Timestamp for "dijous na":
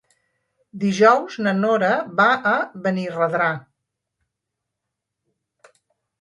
0.83-1.53